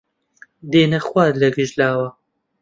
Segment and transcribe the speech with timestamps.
[0.71, 2.07] دێنە خوار لە گشت لاوە